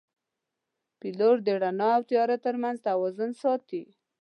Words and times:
پیلوټ 0.99 1.37
د 1.43 1.47
رڼا 1.63 1.89
او 1.97 2.01
تیاره 2.09 2.37
ترمنځ 2.45 2.77
توازن 2.87 3.31
ساتي. 3.41 3.83